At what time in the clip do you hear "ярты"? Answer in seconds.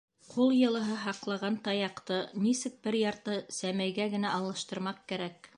3.03-3.39